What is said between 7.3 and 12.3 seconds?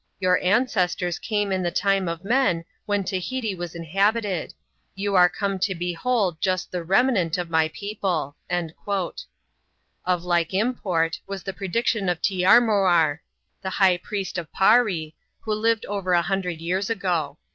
of my people." Of like import, was the prediction of